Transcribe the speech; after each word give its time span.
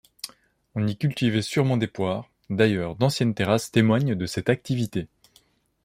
On 0.73 0.87
y 0.87 0.97
cultivait 0.97 1.43
sûrement 1.43 1.77
des 1.77 1.85
poires, 1.85 2.27
d'ailleurs 2.49 2.95
d'anciennes 2.95 3.35
terrasses 3.35 3.69
témoignent 3.69 4.15
de 4.15 4.25
cette 4.25 4.49
activité. 4.49 5.07